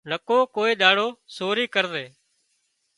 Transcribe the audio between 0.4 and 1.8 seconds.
ڪوئي ۮاڙو سوري